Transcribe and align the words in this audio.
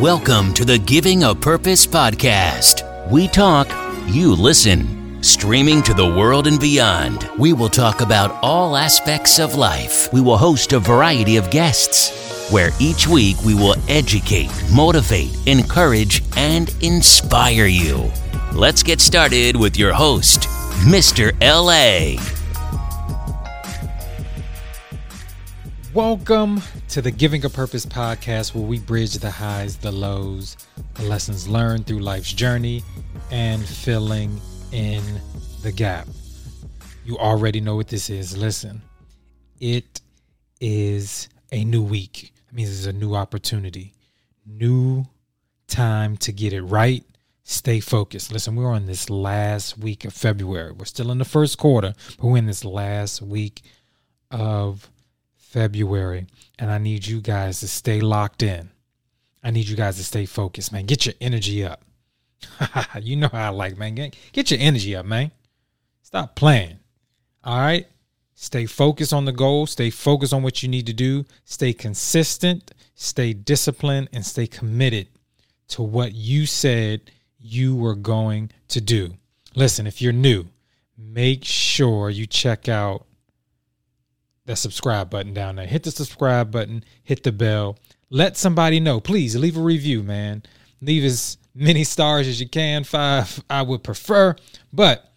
Welcome 0.00 0.54
to 0.54 0.64
the 0.64 0.76
Giving 0.76 1.22
a 1.22 1.36
Purpose 1.36 1.86
podcast. 1.86 2.82
We 3.12 3.28
talk, 3.28 3.68
you 4.08 4.34
listen. 4.34 5.22
Streaming 5.22 5.84
to 5.84 5.94
the 5.94 6.04
world 6.04 6.48
and 6.48 6.58
beyond, 6.58 7.30
we 7.38 7.52
will 7.52 7.68
talk 7.68 8.00
about 8.00 8.36
all 8.42 8.76
aspects 8.76 9.38
of 9.38 9.54
life. 9.54 10.12
We 10.12 10.20
will 10.20 10.36
host 10.36 10.72
a 10.72 10.80
variety 10.80 11.36
of 11.36 11.48
guests, 11.52 12.50
where 12.50 12.70
each 12.80 13.06
week 13.06 13.36
we 13.44 13.54
will 13.54 13.76
educate, 13.88 14.50
motivate, 14.74 15.30
encourage, 15.46 16.24
and 16.36 16.74
inspire 16.82 17.66
you. 17.66 18.10
Let's 18.52 18.82
get 18.82 19.00
started 19.00 19.54
with 19.54 19.78
your 19.78 19.92
host, 19.92 20.48
Mr. 20.88 21.32
LA. 21.40 22.20
Welcome 25.94 26.60
to 26.88 27.00
the 27.00 27.12
Giving 27.12 27.44
a 27.44 27.48
Purpose 27.48 27.86
podcast, 27.86 28.52
where 28.52 28.64
we 28.64 28.80
bridge 28.80 29.14
the 29.14 29.30
highs, 29.30 29.76
the 29.76 29.92
lows, 29.92 30.56
the 30.94 31.04
lessons 31.04 31.46
learned 31.46 31.86
through 31.86 32.00
life's 32.00 32.32
journey, 32.32 32.82
and 33.30 33.64
filling 33.64 34.40
in 34.72 35.04
the 35.62 35.70
gap. 35.70 36.08
You 37.04 37.16
already 37.18 37.60
know 37.60 37.76
what 37.76 37.86
this 37.86 38.10
is. 38.10 38.36
Listen, 38.36 38.82
it 39.60 40.00
is 40.60 41.28
a 41.52 41.64
new 41.64 41.84
week. 41.84 42.32
It 42.48 42.54
means 42.56 42.70
it's 42.76 42.86
a 42.88 42.92
new 42.92 43.14
opportunity, 43.14 43.94
new 44.44 45.04
time 45.68 46.16
to 46.16 46.32
get 46.32 46.52
it 46.52 46.62
right. 46.62 47.04
Stay 47.44 47.78
focused. 47.78 48.32
Listen, 48.32 48.56
we're 48.56 48.72
on 48.72 48.86
this 48.86 49.10
last 49.10 49.78
week 49.78 50.04
of 50.04 50.12
February. 50.12 50.72
We're 50.72 50.86
still 50.86 51.12
in 51.12 51.18
the 51.18 51.24
first 51.24 51.56
quarter, 51.56 51.94
but 52.18 52.26
we're 52.26 52.38
in 52.38 52.46
this 52.46 52.64
last 52.64 53.22
week 53.22 53.62
of 54.32 54.90
February, 55.54 56.26
and 56.58 56.68
I 56.68 56.78
need 56.78 57.06
you 57.06 57.20
guys 57.20 57.60
to 57.60 57.68
stay 57.68 58.00
locked 58.00 58.42
in. 58.42 58.70
I 59.40 59.52
need 59.52 59.68
you 59.68 59.76
guys 59.76 59.96
to 59.98 60.04
stay 60.04 60.26
focused, 60.26 60.72
man. 60.72 60.84
Get 60.84 61.06
your 61.06 61.14
energy 61.20 61.64
up. 61.64 61.80
you 63.00 63.14
know 63.14 63.28
how 63.30 63.46
I 63.46 63.48
like, 63.50 63.78
man. 63.78 63.94
Get, 63.94 64.16
get 64.32 64.50
your 64.50 64.58
energy 64.58 64.96
up, 64.96 65.06
man. 65.06 65.30
Stop 66.02 66.34
playing. 66.34 66.80
All 67.44 67.56
right? 67.56 67.86
Stay 68.34 68.66
focused 68.66 69.12
on 69.12 69.26
the 69.26 69.32
goal. 69.32 69.66
Stay 69.66 69.90
focused 69.90 70.32
on 70.32 70.42
what 70.42 70.64
you 70.64 70.68
need 70.68 70.86
to 70.86 70.92
do. 70.92 71.24
Stay 71.44 71.72
consistent, 71.72 72.72
stay 72.96 73.32
disciplined, 73.32 74.08
and 74.12 74.26
stay 74.26 74.48
committed 74.48 75.06
to 75.68 75.82
what 75.82 76.16
you 76.16 76.46
said 76.46 77.12
you 77.38 77.76
were 77.76 77.94
going 77.94 78.50
to 78.66 78.80
do. 78.80 79.14
Listen, 79.54 79.86
if 79.86 80.02
you're 80.02 80.12
new, 80.12 80.46
make 80.98 81.44
sure 81.44 82.10
you 82.10 82.26
check 82.26 82.68
out 82.68 83.06
that 84.46 84.56
subscribe 84.56 85.10
button 85.10 85.32
down 85.34 85.56
there. 85.56 85.66
Hit 85.66 85.84
the 85.84 85.90
subscribe 85.90 86.50
button, 86.50 86.84
hit 87.02 87.22
the 87.22 87.32
bell. 87.32 87.78
Let 88.10 88.36
somebody 88.36 88.80
know. 88.80 89.00
Please 89.00 89.34
leave 89.36 89.56
a 89.56 89.62
review, 89.62 90.02
man. 90.02 90.42
Leave 90.80 91.04
as 91.04 91.38
many 91.54 91.84
stars 91.84 92.28
as 92.28 92.40
you 92.40 92.48
can. 92.48 92.84
Five, 92.84 93.42
I 93.48 93.62
would 93.62 93.82
prefer. 93.82 94.36
But 94.72 95.12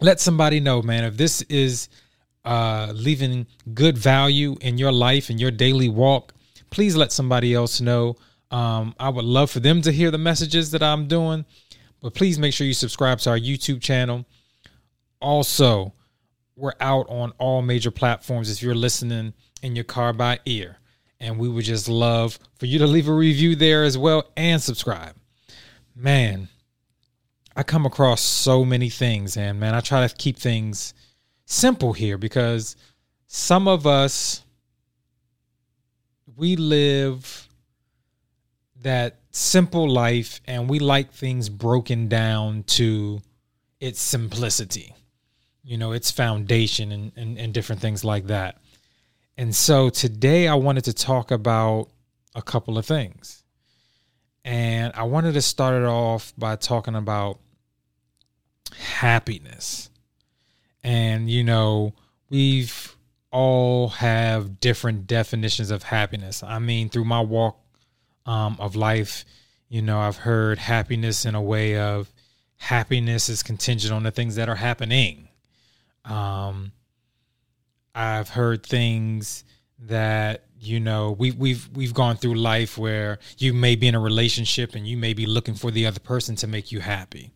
let 0.00 0.20
somebody 0.20 0.60
know, 0.60 0.82
man, 0.82 1.04
if 1.04 1.16
this 1.16 1.42
is 1.42 1.88
uh, 2.44 2.92
leaving 2.94 3.46
good 3.74 3.96
value 3.96 4.56
in 4.60 4.78
your 4.78 4.92
life 4.92 5.30
and 5.30 5.40
your 5.40 5.50
daily 5.50 5.88
walk, 5.88 6.34
please 6.70 6.96
let 6.96 7.12
somebody 7.12 7.54
else 7.54 7.80
know. 7.80 8.16
Um, 8.50 8.94
I 8.98 9.08
would 9.08 9.24
love 9.24 9.50
for 9.50 9.60
them 9.60 9.82
to 9.82 9.92
hear 9.92 10.10
the 10.10 10.18
messages 10.18 10.70
that 10.72 10.82
I'm 10.82 11.06
doing. 11.06 11.44
But 12.00 12.14
please 12.14 12.38
make 12.38 12.54
sure 12.54 12.66
you 12.66 12.74
subscribe 12.74 13.18
to 13.20 13.30
our 13.30 13.38
YouTube 13.38 13.80
channel. 13.80 14.24
Also, 15.20 15.92
we're 16.58 16.74
out 16.80 17.06
on 17.08 17.32
all 17.38 17.62
major 17.62 17.90
platforms 17.90 18.50
if 18.50 18.62
you're 18.62 18.74
listening 18.74 19.32
in 19.62 19.76
your 19.76 19.84
car 19.84 20.12
by 20.12 20.40
ear. 20.44 20.76
And 21.20 21.38
we 21.38 21.48
would 21.48 21.64
just 21.64 21.88
love 21.88 22.38
for 22.58 22.66
you 22.66 22.78
to 22.80 22.86
leave 22.86 23.08
a 23.08 23.12
review 23.12 23.56
there 23.56 23.84
as 23.84 23.96
well 23.96 24.30
and 24.36 24.60
subscribe. 24.60 25.14
Man, 25.94 26.48
I 27.56 27.62
come 27.62 27.86
across 27.86 28.20
so 28.20 28.64
many 28.64 28.88
things, 28.88 29.36
and 29.36 29.58
man, 29.58 29.74
I 29.74 29.80
try 29.80 30.06
to 30.06 30.14
keep 30.14 30.36
things 30.36 30.94
simple 31.44 31.92
here 31.92 32.18
because 32.18 32.76
some 33.26 33.66
of 33.66 33.86
us, 33.86 34.44
we 36.36 36.54
live 36.54 37.48
that 38.82 39.16
simple 39.32 39.88
life 39.88 40.40
and 40.46 40.68
we 40.68 40.78
like 40.78 41.12
things 41.12 41.48
broken 41.48 42.06
down 42.08 42.62
to 42.64 43.20
its 43.80 44.00
simplicity 44.00 44.94
you 45.68 45.76
know, 45.76 45.92
its 45.92 46.10
foundation 46.10 46.90
and, 46.90 47.12
and, 47.14 47.38
and 47.38 47.52
different 47.52 47.82
things 47.82 48.02
like 48.02 48.28
that. 48.28 48.56
And 49.36 49.54
so 49.54 49.90
today 49.90 50.48
I 50.48 50.54
wanted 50.54 50.84
to 50.84 50.94
talk 50.94 51.30
about 51.30 51.88
a 52.34 52.40
couple 52.40 52.78
of 52.78 52.86
things. 52.86 53.42
And 54.46 54.94
I 54.94 55.02
wanted 55.02 55.34
to 55.34 55.42
start 55.42 55.74
it 55.74 55.84
off 55.86 56.32
by 56.38 56.56
talking 56.56 56.94
about 56.94 57.38
happiness. 58.78 59.90
And, 60.82 61.28
you 61.28 61.44
know, 61.44 61.92
we've 62.30 62.96
all 63.30 63.88
have 63.90 64.60
different 64.60 65.06
definitions 65.06 65.70
of 65.70 65.82
happiness. 65.82 66.42
I 66.42 66.60
mean, 66.60 66.88
through 66.88 67.04
my 67.04 67.20
walk 67.20 67.60
um, 68.24 68.56
of 68.58 68.74
life, 68.74 69.26
you 69.68 69.82
know, 69.82 70.00
I've 70.00 70.16
heard 70.16 70.56
happiness 70.56 71.26
in 71.26 71.34
a 71.34 71.42
way 71.42 71.76
of 71.76 72.10
happiness 72.56 73.28
is 73.28 73.42
contingent 73.42 73.92
on 73.92 74.04
the 74.04 74.10
things 74.10 74.36
that 74.36 74.48
are 74.48 74.56
happening. 74.56 75.27
Um, 76.08 76.72
I've 77.94 78.28
heard 78.30 78.64
things 78.64 79.44
that 79.80 80.44
you 80.60 80.80
know 80.80 81.12
we 81.12 81.30
we've 81.32 81.68
we've 81.74 81.94
gone 81.94 82.16
through 82.16 82.34
life 82.34 82.76
where 82.76 83.18
you 83.38 83.54
may 83.54 83.76
be 83.76 83.86
in 83.86 83.94
a 83.94 84.00
relationship 84.00 84.74
and 84.74 84.86
you 84.86 84.96
may 84.96 85.14
be 85.14 85.26
looking 85.26 85.54
for 85.54 85.70
the 85.70 85.86
other 85.86 86.00
person 86.00 86.34
to 86.36 86.46
make 86.46 86.72
you 86.72 86.80
happy. 86.80 87.32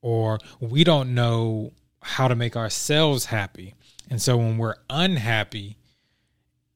Or 0.00 0.38
we 0.60 0.84
don't 0.84 1.14
know 1.14 1.72
how 2.02 2.28
to 2.28 2.36
make 2.36 2.56
ourselves 2.56 3.26
happy. 3.26 3.74
And 4.10 4.22
so 4.22 4.36
when 4.36 4.58
we're 4.58 4.76
unhappy 4.88 5.78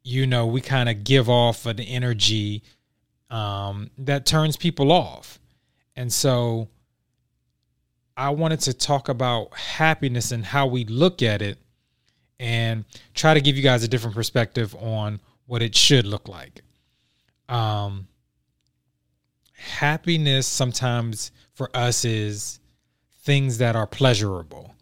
you 0.03 0.26
know 0.26 0.47
we 0.47 0.60
kind 0.60 0.88
of 0.88 1.04
give 1.04 1.28
off 1.28 1.66
an 1.66 1.81
energy 1.81 2.62
um, 3.31 3.91
that 3.99 4.26
turns 4.26 4.56
people 4.56 4.93
off. 4.93 5.38
And 5.97 6.12
so 6.12 6.69
I 8.16 8.30
wanted 8.30 8.60
to 8.60 8.74
talk 8.74 9.08
about 9.08 9.54
happiness 9.56 10.32
and 10.32 10.44
how 10.44 10.66
we 10.66 10.84
look 10.84 11.22
at 11.22 11.42
it 11.42 11.58
and 12.38 12.84
try 13.14 13.34
to 13.34 13.40
give 13.40 13.56
you 13.56 13.62
guys 13.62 13.84
a 13.84 13.88
different 13.88 14.14
perspective 14.14 14.74
on 14.76 15.20
what 15.46 15.62
it 15.62 15.76
should 15.76 16.06
look 16.06 16.28
like. 16.28 16.62
Um, 17.48 18.08
happiness 19.54 20.46
sometimes 20.46 21.30
for 21.54 21.70
us 21.74 22.04
is 22.04 22.60
things 23.22 23.58
that 23.58 23.76
are 23.76 23.86
pleasurable. 23.86 24.74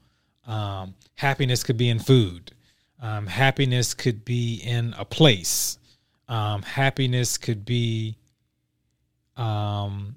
Um, 0.47 0.95
happiness 1.17 1.63
could 1.63 1.77
be 1.77 1.91
in 1.91 1.99
food. 1.99 2.53
Um, 3.01 3.27
happiness 3.27 3.95
could 3.95 4.25
be 4.25 4.63
in 4.65 4.95
a 4.99 5.05
place. 5.05 5.79
Um, 6.29 6.63
happiness 6.63 7.37
could 7.39 7.65
be 7.65 8.17
um, 9.37 10.17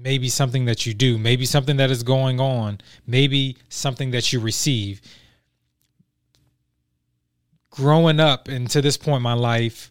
maybe 0.00 0.28
something 0.28 0.64
that 0.66 0.86
you 0.86 0.94
do, 0.94 1.18
maybe 1.18 1.44
something 1.44 1.76
that 1.76 1.90
is 1.90 2.02
going 2.02 2.40
on, 2.40 2.78
maybe 3.06 3.56
something 3.68 4.10
that 4.12 4.32
you 4.32 4.40
receive. 4.40 5.00
Growing 7.70 8.20
up 8.20 8.48
and 8.48 8.70
to 8.70 8.80
this 8.80 8.96
point 8.96 9.16
in 9.18 9.22
my 9.22 9.34
life, 9.34 9.90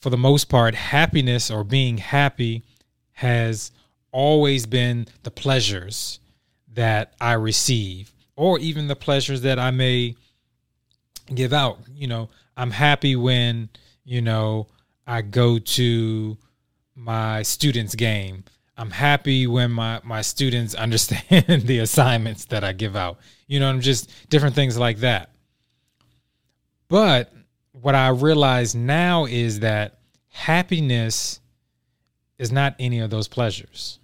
for 0.00 0.10
the 0.10 0.16
most 0.16 0.44
part, 0.44 0.74
happiness 0.74 1.50
or 1.50 1.64
being 1.64 1.98
happy 1.98 2.62
has 3.12 3.70
always 4.12 4.66
been 4.66 5.06
the 5.22 5.30
pleasures 5.30 6.20
that 6.72 7.12
I 7.20 7.34
receive, 7.34 8.12
or 8.36 8.58
even 8.58 8.88
the 8.88 8.96
pleasures 8.96 9.42
that 9.42 9.58
I 9.58 9.70
may 9.70 10.16
give 11.34 11.52
out. 11.52 11.78
You 11.94 12.06
know, 12.06 12.30
I'm 12.56 12.70
happy 12.70 13.14
when, 13.16 13.68
you 14.04 14.22
know, 14.22 14.68
I 15.06 15.22
go 15.22 15.58
to 15.58 16.38
my 16.94 17.42
students' 17.42 17.94
game. 17.94 18.44
I'm 18.80 18.90
happy 18.90 19.46
when 19.46 19.72
my 19.72 20.00
my 20.04 20.22
students 20.22 20.74
understand 20.86 21.66
the 21.66 21.80
assignments 21.80 22.46
that 22.46 22.64
I 22.64 22.72
give 22.72 22.96
out. 22.96 23.18
You 23.46 23.60
know, 23.60 23.68
I'm 23.68 23.82
just 23.82 24.10
different 24.30 24.54
things 24.54 24.78
like 24.78 25.00
that. 25.00 25.30
But 26.88 27.30
what 27.72 27.94
I 27.94 28.08
realize 28.08 28.74
now 28.74 29.26
is 29.26 29.60
that 29.60 29.98
happiness 30.28 31.40
is 32.38 32.50
not 32.50 32.74
any 32.78 33.00
of 33.00 33.10
those 33.10 33.28
pleasures. 33.28 33.98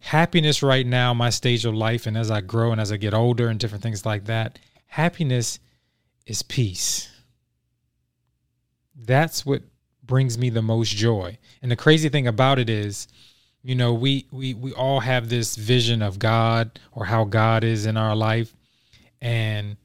Happiness 0.00 0.60
right 0.60 0.86
now, 0.86 1.14
my 1.14 1.30
stage 1.30 1.64
of 1.64 1.74
life, 1.74 2.06
and 2.06 2.16
as 2.16 2.32
I 2.32 2.40
grow 2.40 2.72
and 2.72 2.80
as 2.80 2.90
I 2.90 2.96
get 2.96 3.14
older 3.14 3.48
and 3.48 3.60
different 3.60 3.82
things 3.82 4.04
like 4.04 4.24
that, 4.24 4.58
happiness 4.86 5.60
is 6.26 6.42
peace. 6.42 7.08
That's 8.96 9.46
what 9.46 9.62
brings 10.02 10.36
me 10.36 10.50
the 10.50 10.62
most 10.62 10.90
joy. 10.90 11.38
And 11.62 11.70
the 11.70 11.76
crazy 11.76 12.08
thing 12.08 12.26
about 12.26 12.58
it 12.58 12.68
is, 12.68 13.06
you 13.66 13.74
know 13.74 13.92
we 13.92 14.26
we 14.30 14.54
we 14.54 14.72
all 14.72 15.00
have 15.00 15.28
this 15.28 15.56
vision 15.56 16.02
of 16.02 16.18
god 16.18 16.78
or 16.92 17.04
how 17.04 17.24
god 17.24 17.64
is 17.64 17.86
in 17.86 17.96
our 17.96 18.14
life 18.14 18.54
and 19.20 19.76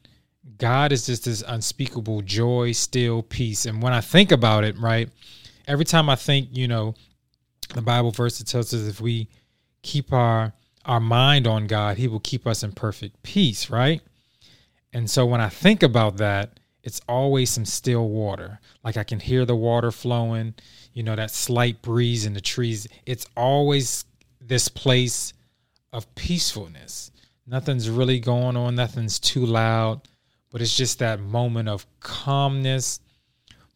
god 0.58 0.92
is 0.92 1.06
just 1.06 1.26
this 1.26 1.44
unspeakable 1.48 2.22
joy 2.22 2.72
still 2.72 3.24
peace 3.24 3.66
and 3.66 3.82
when 3.82 3.94
i 3.94 4.02
think 4.02 4.32
about 4.32 4.64
it 4.64 4.78
right 4.78 5.10
every 5.68 5.86
time 5.86 6.10
i 6.10 6.16
think 6.16 6.48
you 6.52 6.68
know 6.68 6.94
the 7.74 7.82
Bible 7.82 8.12
verse 8.12 8.38
that 8.38 8.48
tells 8.48 8.74
us 8.74 8.88
if 8.88 9.02
we 9.02 9.28
keep 9.82 10.12
our 10.14 10.54
our 10.86 11.00
mind 11.00 11.46
on 11.46 11.68
God, 11.68 11.98
He 11.98 12.08
will 12.08 12.20
keep 12.20 12.48
us 12.48 12.64
in 12.64 12.72
perfect 12.72 13.22
peace, 13.24 13.70
right? 13.70 14.02
And 14.94 15.10
so 15.10 15.26
when 15.26 15.40
I 15.40 15.50
think 15.50 15.84
about 15.84 16.18
that, 16.18 16.60
it's 16.84 17.02
always 17.08 17.50
some 17.50 17.66
still 17.66 18.10
water. 18.10 18.60
Like 18.84 18.98
I 18.98 19.04
can 19.04 19.20
hear 19.20 19.46
the 19.46 19.56
water 19.56 19.92
flowing, 19.92 20.56
you 20.94 21.04
know, 21.04 21.16
that 21.16 21.32
slight 21.32 21.82
breeze 21.82 22.26
in 22.26 22.34
the 22.34 22.42
trees. 22.42 22.88
It's 23.06 23.26
always 23.38 24.06
this 24.40 24.68
place 24.68 25.34
of 25.94 26.14
peacefulness. 26.16 27.12
Nothing's 27.46 27.90
really 27.90 28.20
going 28.20 28.56
on, 28.56 28.76
nothing's 28.76 29.20
too 29.20 29.46
loud, 29.46 30.02
but 30.52 30.62
it's 30.62 30.76
just 30.76 31.00
that 31.00 31.20
moment 31.20 31.70
of 31.70 31.86
calmness, 32.00 33.00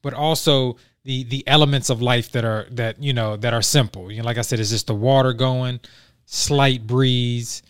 but 0.02 0.14
also 0.14 0.78
the 1.04 1.24
the 1.26 1.44
elements 1.48 1.90
of 1.90 2.02
life 2.02 2.32
that 2.32 2.46
are 2.46 2.68
that 2.72 3.02
you 3.02 3.14
know 3.14 3.38
that 3.38 3.54
are 3.54 3.62
simple. 3.62 4.12
You 4.12 4.20
know, 4.20 4.26
like 4.26 4.38
I 4.38 4.42
said, 4.42 4.60
it's 4.60 4.72
just 4.72 4.88
the 4.88 4.96
water 4.96 5.34
going, 5.34 5.80
slight 6.26 6.86
breeze, 6.88 7.64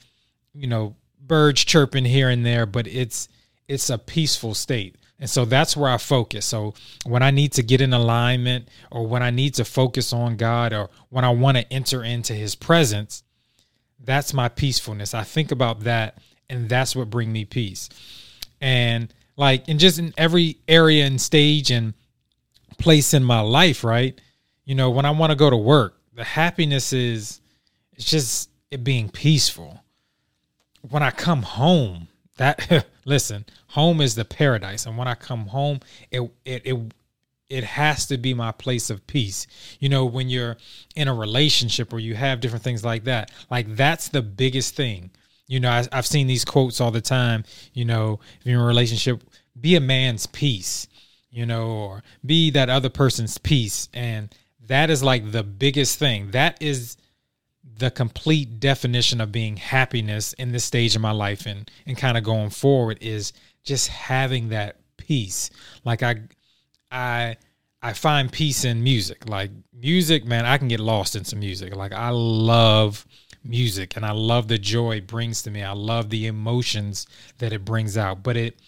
you 0.54 0.68
know, 0.68 0.96
birds 1.20 1.64
chirping 1.66 2.06
here 2.06 2.30
and 2.30 2.46
there, 2.46 2.66
but 2.66 2.88
it's 2.88 3.28
it's 3.68 3.90
a 3.90 3.98
peaceful 3.98 4.54
state. 4.54 4.96
And 5.20 5.30
so 5.30 5.46
that's 5.46 5.78
where 5.78 5.90
I 5.90 5.98
focus. 5.98 6.46
So 6.46 6.74
when 7.06 7.24
I 7.24 7.32
need 7.32 7.54
to 7.54 7.64
get 7.64 7.82
in 7.82 7.94
alignment 7.94 8.68
or 8.92 9.08
when 9.08 9.24
I 9.24 9.30
need 9.30 9.54
to 9.56 9.66
focus 9.66 10.12
on 10.12 10.36
God 10.36 10.74
or 10.74 10.90
when 11.10 11.24
I 11.24 11.30
want 11.30 11.58
to 11.58 11.74
enter 11.74 12.04
into 12.04 12.34
his 12.34 12.56
presence, 12.56 13.24
that's 14.04 14.34
my 14.34 14.50
peacefulness. 14.50 15.14
I 15.14 15.24
think 15.24 15.52
about 15.52 15.82
that 15.82 16.20
and 16.50 16.68
that's 16.70 16.96
what 16.96 17.10
bring 17.10 17.32
me 17.32 17.46
peace. 17.46 17.90
And 18.62 19.14
like 19.38 19.68
and 19.68 19.80
just 19.80 20.00
in 20.00 20.14
every 20.18 20.58
area 20.68 21.06
and 21.06 21.20
stage 21.20 21.72
and 21.72 21.94
place 22.78 23.14
in 23.14 23.24
my 23.24 23.40
life, 23.40 23.84
right? 23.84 24.20
You 24.66 24.76
know, 24.76 24.90
when 24.90 25.06
I 25.06 25.12
want 25.12 25.32
to 25.32 25.36
go 25.36 25.50
to 25.50 25.58
work, 25.58 25.98
the 26.14 26.24
happiness 26.24 26.94
is 26.94 27.42
it's 27.94 28.10
just 28.10 28.50
it 28.72 28.84
being 28.84 29.10
peaceful. 29.10 29.82
When 30.90 31.04
I 31.04 31.12
come 31.12 31.42
home, 31.42 32.08
that 32.38 32.86
listen, 33.06 33.46
home 33.76 34.00
is 34.00 34.16
the 34.16 34.24
paradise, 34.24 34.86
and 34.86 34.98
when 34.98 35.08
I 35.08 35.16
come 35.16 35.48
home, 35.48 35.82
it 36.10 36.22
it 36.46 36.62
it 36.66 36.94
it 37.50 37.64
has 37.66 38.08
to 38.08 38.18
be 38.18 38.34
my 38.34 38.54
place 38.54 38.90
of 38.90 39.06
peace. 39.06 39.48
You 39.82 39.90
know, 39.90 40.06
when 40.06 40.30
you're 40.30 40.56
in 40.96 41.10
a 41.10 41.14
relationship 41.14 41.92
or 41.92 42.00
you 42.00 42.16
have 42.16 42.40
different 42.40 42.64
things 42.64 42.86
like 42.86 43.04
that, 43.04 43.32
like 43.52 43.76
that's 43.76 44.08
the 44.08 44.22
biggest 44.22 44.76
thing. 44.76 45.12
You 45.48 45.60
know, 45.60 45.70
I, 45.70 45.86
have 45.92 46.08
seen 46.08 46.26
these 46.26 46.46
quotes 46.46 46.80
all 46.80 46.90
the 46.90 47.02
time. 47.02 47.44
You 47.74 47.84
know, 47.84 48.22
if 48.40 48.46
you're 48.46 48.60
in 48.60 48.64
a 48.64 48.66
relationship, 48.66 49.22
be 49.60 49.76
a 49.76 49.82
man's 49.82 50.26
peace, 50.26 50.88
you 51.30 51.46
know, 51.46 51.68
or 51.68 52.04
be 52.26 52.52
that 52.52 52.70
other 52.70 52.90
person's 52.90 53.38
peace. 53.38 53.90
And 53.94 54.34
that 54.68 54.90
is 54.90 55.04
like 55.04 55.34
the 55.34 55.44
biggest 55.44 56.00
thing. 56.00 56.32
That 56.32 56.62
is 56.62 56.96
the 57.78 57.92
complete 57.92 58.62
definition 58.62 59.20
of 59.20 59.34
being 59.34 59.58
happiness 59.58 60.32
in 60.34 60.54
this 60.54 60.64
stage 60.64 60.96
of 60.96 61.02
my 61.02 61.12
life 61.12 61.46
and 61.46 61.70
and 61.86 61.98
kind 61.98 62.18
of 62.18 62.24
going 62.24 62.50
forward 62.50 62.98
is 63.02 63.34
just 63.66 63.90
having 63.90 64.50
that 64.50 64.78
peace. 64.98 65.50
Like 65.84 66.04
i 66.04 66.22
i 66.92 67.36
i 67.82 67.94
find 67.94 68.32
peace 68.32 68.64
in 68.64 68.84
music. 68.84 69.28
Like 69.28 69.52
music 69.74 70.26
man 70.26 70.46
i 70.46 70.58
can 70.58 70.68
get 70.68 70.80
lost 70.80 71.16
in 71.16 71.26
some 71.26 71.40
music. 71.40 71.76
Like 71.76 71.94
i 71.94 72.10
love 72.10 73.06
music 73.44 73.96
and 73.96 74.06
i 74.06 74.12
love 74.12 74.48
the 74.48 74.58
joy 74.58 74.98
it 74.98 75.08
brings 75.08 75.42
to 75.44 75.52
me. 75.52 75.64
I 75.64 75.74
love 75.74 76.10
the 76.10 76.28
emotions 76.28 77.08
that 77.40 77.52
it 77.52 77.66
brings 77.66 77.98
out. 77.98 78.24
But 78.24 78.38
it 78.38 78.60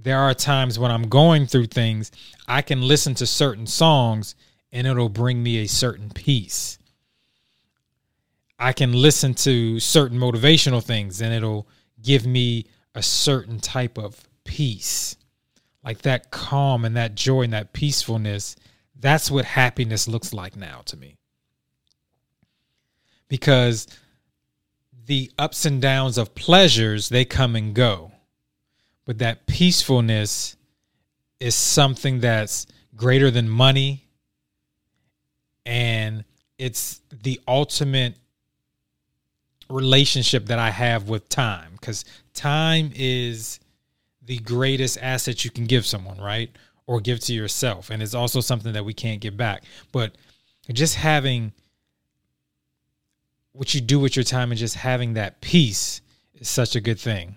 there 0.00 0.18
are 0.18 0.32
times 0.32 0.78
when 0.78 0.92
i'm 0.92 1.08
going 1.08 1.44
through 1.44 1.66
things 1.66 2.12
i 2.46 2.62
can 2.62 2.80
listen 2.80 3.16
to 3.16 3.26
certain 3.26 3.66
songs 3.66 4.36
and 4.72 4.86
it'll 4.86 5.08
bring 5.08 5.42
me 5.42 5.58
a 5.58 5.66
certain 5.66 6.10
peace. 6.10 6.78
I 8.58 8.72
can 8.72 8.92
listen 8.92 9.34
to 9.34 9.78
certain 9.80 10.18
motivational 10.18 10.82
things 10.82 11.20
and 11.20 11.32
it'll 11.32 11.68
give 12.02 12.26
me 12.26 12.66
a 12.94 13.02
certain 13.02 13.60
type 13.60 13.98
of 13.98 14.27
peace. 14.48 15.14
Like 15.84 16.02
that 16.02 16.30
calm 16.30 16.84
and 16.84 16.96
that 16.96 17.14
joy 17.14 17.42
and 17.42 17.52
that 17.52 17.72
peacefulness. 17.72 18.56
That's 18.98 19.30
what 19.30 19.44
happiness 19.44 20.08
looks 20.08 20.32
like 20.32 20.56
now 20.56 20.80
to 20.86 20.96
me. 20.96 21.18
Because 23.28 23.86
the 25.06 25.30
ups 25.38 25.66
and 25.66 25.80
downs 25.80 26.18
of 26.18 26.34
pleasures, 26.34 27.10
they 27.10 27.24
come 27.24 27.54
and 27.54 27.74
go. 27.74 28.10
But 29.04 29.18
that 29.18 29.46
peacefulness 29.46 30.56
is 31.38 31.54
something 31.54 32.20
that's 32.20 32.66
greater 32.96 33.30
than 33.30 33.48
money. 33.48 34.04
And 35.64 36.24
it's 36.56 37.02
the 37.22 37.38
ultimate 37.46 38.16
relationship 39.68 40.46
that 40.46 40.58
I 40.58 40.70
have 40.70 41.10
with 41.10 41.28
time 41.28 41.72
because 41.72 42.06
time 42.32 42.90
is 42.94 43.60
the 44.28 44.38
greatest 44.38 44.98
asset 45.02 45.44
you 45.44 45.50
can 45.50 45.64
give 45.64 45.84
someone, 45.84 46.18
right? 46.18 46.50
Or 46.86 47.00
give 47.00 47.20
to 47.20 47.34
yourself. 47.34 47.90
And 47.90 48.02
it's 48.02 48.14
also 48.14 48.40
something 48.40 48.72
that 48.72 48.84
we 48.84 48.94
can't 48.94 49.20
get 49.20 49.36
back. 49.36 49.64
But 49.90 50.16
just 50.72 50.94
having 50.94 51.52
what 53.52 53.74
you 53.74 53.80
do 53.80 53.98
with 53.98 54.14
your 54.14 54.22
time 54.22 54.52
and 54.52 54.58
just 54.58 54.76
having 54.76 55.14
that 55.14 55.40
peace 55.40 56.00
is 56.34 56.48
such 56.48 56.76
a 56.76 56.80
good 56.80 57.00
thing. 57.00 57.36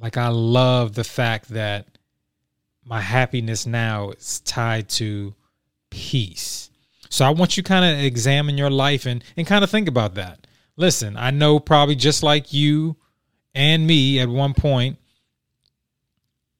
Like, 0.00 0.16
I 0.16 0.28
love 0.28 0.94
the 0.94 1.04
fact 1.04 1.48
that 1.48 1.86
my 2.84 3.00
happiness 3.00 3.66
now 3.66 4.10
is 4.10 4.40
tied 4.40 4.88
to 4.90 5.34
peace. 5.90 6.70
So 7.08 7.24
I 7.24 7.30
want 7.30 7.56
you 7.56 7.64
kind 7.64 7.84
of 7.84 8.04
examine 8.04 8.56
your 8.56 8.70
life 8.70 9.04
and, 9.04 9.24
and 9.36 9.46
kind 9.46 9.64
of 9.64 9.70
think 9.70 9.88
about 9.88 10.14
that 10.14 10.46
listen, 10.80 11.16
I 11.16 11.30
know 11.30 11.60
probably 11.60 11.94
just 11.94 12.22
like 12.22 12.52
you 12.52 12.96
and 13.54 13.86
me 13.86 14.18
at 14.18 14.28
one 14.28 14.54
point, 14.54 14.98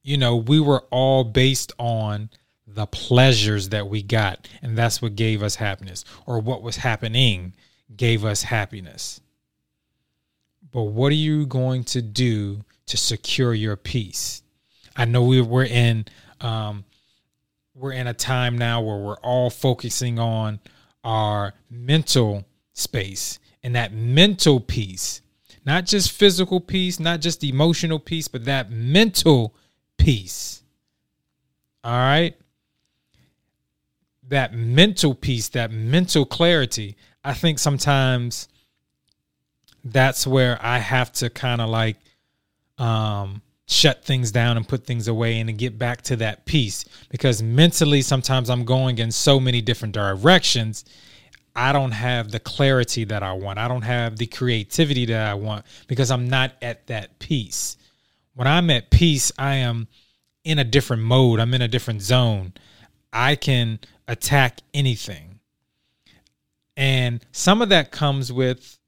you 0.03 0.17
know, 0.17 0.37
we 0.37 0.61
were 0.61 0.85
all 0.91 1.25
based 1.25 1.73
on 1.79 2.31
the 2.67 2.87
pleasures 2.87 3.71
that 3.71 3.89
we 3.89 4.03
got. 4.03 4.49
And 4.63 4.77
that's 4.77 5.03
what 5.03 5.17
gave 5.17 5.43
us 5.43 5.57
happiness, 5.57 6.05
or 6.27 6.39
what 6.41 6.63
was 6.63 6.77
happening 6.77 7.55
gave 7.97 8.25
us 8.25 8.43
happiness. 8.43 9.21
But 10.73 10.85
what 10.85 11.11
are 11.11 11.17
you 11.17 11.47
going 11.47 11.85
to 11.85 12.03
do 12.03 12.65
to 12.87 12.97
secure 12.97 13.53
your 13.55 13.77
peace? 13.77 14.43
I 14.97 15.05
know 15.05 15.25
we, 15.25 15.41
we're 15.41 15.65
in 15.65 16.07
um, 16.41 16.85
we're 17.75 17.93
in 17.93 18.07
a 18.07 18.15
time 18.15 18.57
now 18.57 18.81
where 18.81 18.99
we're 18.99 19.21
all 19.21 19.51
focusing 19.51 20.19
on 20.19 20.61
our 21.03 21.55
mental 21.71 22.45
space 22.73 23.39
and 23.63 23.75
that 23.75 23.93
mental 23.93 24.61
peace, 24.61 25.23
not 25.65 25.87
just 25.87 26.13
physical 26.13 26.61
peace, 26.61 27.01
not 27.01 27.21
just 27.21 27.45
emotional 27.45 27.99
peace, 27.99 28.29
but 28.29 28.45
that 28.45 28.71
mental 28.71 29.55
peace. 30.01 30.63
All 31.85 31.93
right. 31.93 32.37
That 34.29 34.55
mental 34.55 35.15
peace, 35.15 35.49
that 35.51 35.71
mental 35.71 36.25
clarity. 36.25 36.97
I 37.25 37.35
think 37.35 37.59
sometimes 37.59 38.49
that's 39.85 40.27
where 40.27 40.59
I 40.61 40.79
have 40.79 41.13
to 41.15 41.31
kind 41.31 41.61
of 41.61 41.69
like 41.69 41.97
um, 42.79 43.43
shut 43.67 44.05
things 44.05 44.31
down 44.31 44.57
and 44.57 44.67
put 44.67 44.87
things 44.87 45.09
away 45.09 45.41
and 45.41 45.59
get 45.59 45.79
back 45.79 46.03
to 46.03 46.17
that 46.17 46.45
peace 46.45 46.85
because 47.09 47.43
mentally 47.43 48.03
sometimes 48.03 48.51
I'm 48.51 48.65
going 48.65 48.99
in 48.99 49.11
so 49.11 49.41
many 49.41 49.61
different 49.61 49.95
directions 49.95 50.85
I 51.55 51.73
don't 51.73 51.91
have 51.91 52.31
the 52.31 52.41
clarity 52.41 53.05
that 53.05 53.23
I 53.23 53.33
want. 53.33 53.59
I 53.59 53.69
don't 53.69 53.83
have 53.83 54.17
the 54.17 54.27
creativity 54.27 55.07
that 55.07 55.29
I 55.29 55.35
want 55.35 55.67
because 55.89 56.11
I'm 56.11 56.29
not 56.29 56.53
at 56.63 56.87
that 56.87 57.19
peace. 57.19 57.77
When 58.35 58.47
I'm 58.47 58.71
at 58.71 58.91
peace, 58.91 59.33
I 59.39 59.57
am 59.57 59.89
in 60.45 60.59
a 60.59 60.65
different 60.65 61.03
mode. 61.03 61.41
I'm 61.41 61.55
in 61.55 61.63
a 61.63 61.69
different 61.69 62.03
zone. 62.03 62.55
I 63.13 63.37
can 63.37 63.81
attack 64.09 64.61
anything. 64.73 65.41
And 66.77 67.25
some 67.33 67.61
of 67.61 67.69
that 67.69 67.91
comes 67.91 68.33
with, 68.33 68.79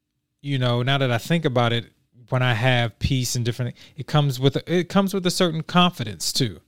you 0.41 0.59
know, 0.59 0.83
now 0.83 0.99
that 0.99 1.11
I 1.11 1.19
think 1.19 1.45
about 1.45 1.73
it, 1.73 1.87
when 2.29 2.43
I 2.43 2.55
have 2.55 2.99
peace 2.99 3.35
and 3.35 3.45
different, 3.45 3.77
it 3.97 4.07
comes 4.07 4.41
with 4.41 4.57
a, 4.57 4.73
it 4.73 4.89
comes 4.89 5.13
with 5.13 5.27
a 5.27 5.31
certain 5.31 5.63
confidence 5.63 6.33
too. 6.33 6.61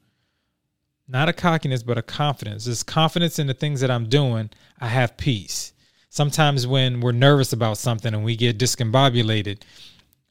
Not 1.09 1.29
a 1.29 1.33
cockiness, 1.33 1.83
but 1.83 1.97
a 1.97 2.03
confidence. 2.03 2.65
This 2.67 2.83
confidence 2.83 3.39
in 3.39 3.47
the 3.47 3.55
things 3.55 3.81
that 3.81 3.91
I'm 3.91 4.09
doing. 4.09 4.51
I 4.81 4.89
have 4.89 5.17
peace 5.17 5.75
sometimes 6.15 6.65
when 6.65 7.01
we're 7.01 7.11
nervous 7.11 7.53
about 7.53 7.77
something 7.77 8.15
and 8.15 8.25
we 8.25 8.37
get 8.37 8.57
discombobulated, 8.57 9.61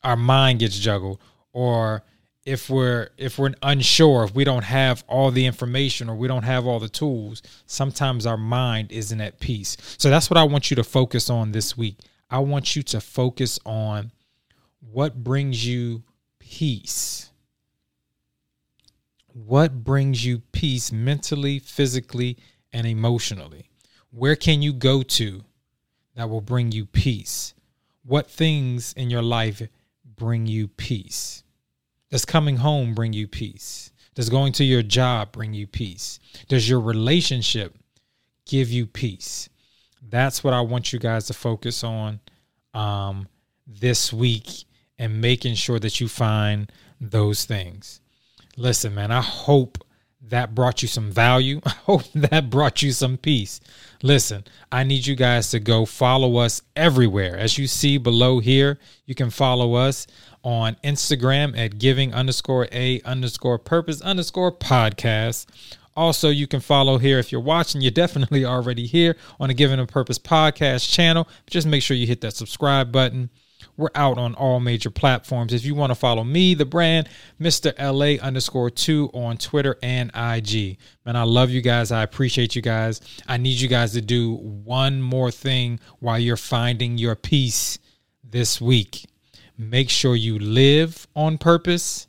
our 0.01 0.15
mind 0.15 0.59
gets 0.59 0.79
juggled. 0.79 1.19
Or 1.51 2.03
if 2.45 2.69
we're 2.69 3.09
if 3.17 3.39
we're 3.39 3.53
unsure, 3.61 4.25
if 4.25 4.35
we 4.35 4.43
don't 4.43 4.63
have 4.63 5.03
all 5.07 5.31
the 5.31 5.45
information 5.45 6.09
or 6.09 6.15
we 6.15 6.27
don't 6.27 6.43
have 6.43 6.65
all 6.65 6.79
the 6.79 6.89
tools, 6.89 7.41
sometimes 7.65 8.25
our 8.25 8.37
mind 8.37 8.91
isn't 8.91 9.21
at 9.21 9.39
peace. 9.39 9.77
So 9.97 10.09
that's 10.09 10.29
what 10.29 10.37
I 10.37 10.43
want 10.43 10.69
you 10.69 10.75
to 10.75 10.83
focus 10.83 11.29
on 11.29 11.51
this 11.51 11.77
week. 11.77 11.97
I 12.29 12.39
want 12.39 12.75
you 12.75 12.83
to 12.83 12.99
focus 12.99 13.59
on 13.65 14.11
what 14.79 15.23
brings 15.23 15.65
you 15.65 16.03
peace. 16.39 17.29
What 19.33 19.83
brings 19.83 20.25
you 20.25 20.39
peace 20.51 20.91
mentally, 20.91 21.59
physically, 21.59 22.37
and 22.71 22.85
emotionally? 22.85 23.69
Where 24.11 24.35
can 24.35 24.61
you 24.61 24.73
go 24.73 25.01
to 25.01 25.43
that 26.15 26.29
will 26.29 26.41
bring 26.41 26.71
you 26.71 26.85
peace? 26.85 27.55
What 28.03 28.29
things 28.29 28.93
in 28.93 29.09
your 29.09 29.23
life 29.23 29.61
bring 30.05 30.45
you 30.45 30.67
peace? 30.67 31.42
Does 32.13 32.25
coming 32.25 32.57
home 32.57 32.93
bring 32.93 33.11
you 33.11 33.27
peace? 33.27 33.89
Does 34.13 34.29
going 34.29 34.53
to 34.53 34.63
your 34.63 34.83
job 34.83 35.31
bring 35.31 35.55
you 35.55 35.65
peace? 35.65 36.19
Does 36.47 36.69
your 36.69 36.79
relationship 36.79 37.75
give 38.45 38.69
you 38.69 38.85
peace? 38.85 39.49
That's 40.11 40.43
what 40.43 40.53
I 40.53 40.61
want 40.61 40.93
you 40.93 40.99
guys 40.99 41.25
to 41.25 41.33
focus 41.33 41.83
on 41.83 42.19
um, 42.75 43.27
this 43.65 44.13
week 44.13 44.65
and 44.99 45.21
making 45.21 45.55
sure 45.55 45.79
that 45.79 45.99
you 45.99 46.07
find 46.07 46.71
those 47.01 47.45
things. 47.45 47.99
Listen, 48.57 48.93
man, 48.93 49.09
I 49.09 49.21
hope 49.21 49.83
that 50.29 50.55
brought 50.55 50.81
you 50.81 50.87
some 50.87 51.11
value. 51.11 51.61
I 51.65 51.71
hope 51.85 52.03
that 52.13 52.49
brought 52.49 52.81
you 52.81 52.91
some 52.91 53.17
peace. 53.17 53.59
Listen, 54.01 54.43
I 54.71 54.83
need 54.83 55.05
you 55.05 55.15
guys 55.15 55.51
to 55.51 55.59
go 55.59 55.85
follow 55.85 56.37
us 56.37 56.61
everywhere. 56.75 57.37
As 57.37 57.57
you 57.57 57.67
see 57.67 57.97
below 57.97 58.39
here, 58.39 58.79
you 59.05 59.15
can 59.15 59.29
follow 59.29 59.75
us 59.75 60.07
on 60.43 60.75
Instagram 60.83 61.57
at 61.57 61.79
giving 61.79 62.13
underscore 62.13 62.67
a 62.71 63.01
underscore 63.01 63.57
purpose 63.57 64.01
underscore 64.01 64.51
podcast. 64.51 65.45
Also, 65.95 66.29
you 66.29 66.47
can 66.47 66.59
follow 66.59 66.97
here 66.97 67.19
if 67.19 67.31
you're 67.31 67.39
watching. 67.39 67.81
You're 67.81 67.91
definitely 67.91 68.45
already 68.53 68.87
here 68.87 69.15
on 69.39 69.49
a 69.49 69.53
Giving 69.53 69.79
a 69.79 69.85
Purpose 69.85 70.17
podcast 70.17 70.91
channel. 70.91 71.27
Just 71.47 71.67
make 71.67 71.83
sure 71.83 71.95
you 71.95 72.07
hit 72.07 72.21
that 72.21 72.35
subscribe 72.35 72.91
button. 72.91 73.29
We're 73.77 73.89
out 73.95 74.17
on 74.17 74.33
all 74.35 74.59
major 74.59 74.89
platforms. 74.89 75.53
If 75.53 75.65
you 75.65 75.75
want 75.75 75.91
to 75.91 75.95
follow 75.95 76.23
me, 76.23 76.53
the 76.53 76.65
brand, 76.65 77.09
Mr. 77.39 77.73
LA 77.79 78.23
underscore 78.23 78.69
two 78.69 79.09
on 79.13 79.37
Twitter 79.37 79.77
and 79.83 80.11
IG. 80.15 80.77
Man, 81.05 81.15
I 81.15 81.23
love 81.23 81.49
you 81.49 81.61
guys. 81.61 81.91
I 81.91 82.03
appreciate 82.03 82.55
you 82.55 82.61
guys. 82.61 83.01
I 83.27 83.37
need 83.37 83.59
you 83.59 83.67
guys 83.67 83.93
to 83.93 84.01
do 84.01 84.35
one 84.35 85.01
more 85.01 85.31
thing 85.31 85.79
while 85.99 86.19
you're 86.19 86.37
finding 86.37 86.97
your 86.97 87.15
peace 87.15 87.79
this 88.23 88.59
week. 88.59 89.05
Make 89.57 89.89
sure 89.89 90.15
you 90.15 90.39
live 90.39 91.07
on 91.15 91.37
purpose 91.37 92.07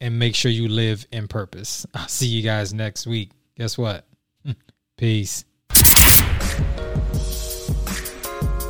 and 0.00 0.18
make 0.18 0.34
sure 0.34 0.50
you 0.50 0.68
live 0.68 1.06
in 1.12 1.28
purpose. 1.28 1.86
I'll 1.94 2.08
see 2.08 2.26
you 2.26 2.42
guys 2.42 2.72
next 2.72 3.06
week. 3.06 3.30
Guess 3.56 3.76
what? 3.76 4.06
Peace. 4.96 5.44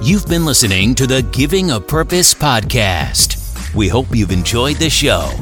You've 0.00 0.28
been 0.28 0.44
listening 0.44 0.94
to 0.94 1.08
the 1.08 1.22
Giving 1.32 1.72
a 1.72 1.80
Purpose 1.80 2.32
podcast. 2.32 3.74
We 3.74 3.88
hope 3.88 4.06
you've 4.14 4.30
enjoyed 4.30 4.76
the 4.76 4.88
show. 4.88 5.32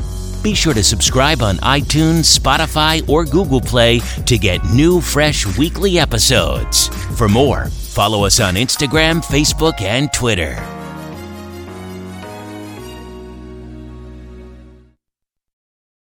Be 0.43 0.55
sure 0.55 0.73
to 0.73 0.83
subscribe 0.83 1.43
on 1.43 1.57
iTunes, 1.57 2.39
Spotify, 2.39 3.07
or 3.07 3.27
Google 3.27 3.61
Play 3.61 4.01
to 4.25 4.39
get 4.39 4.65
new, 4.65 5.03
fresh 5.03 5.59
weekly 5.59 5.99
episodes. 5.99 6.89
For 7.19 7.29
more, 7.29 7.67
follow 7.67 8.25
us 8.25 8.41
on 8.41 8.55
Instagram, 8.55 9.23
Facebook, 9.23 9.83
and 9.83 10.11
Twitter. 10.15 10.57